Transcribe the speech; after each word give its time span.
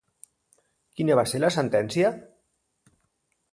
Quina 1.01 1.19
va 1.19 1.27
ser 1.33 1.43
la 1.45 1.53
sentència? 1.57 2.13